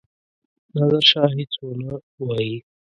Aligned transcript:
نادرشاه 0.73 1.31
هیڅ 1.39 1.53
ونه 1.65 1.91
وايي. 2.25 2.55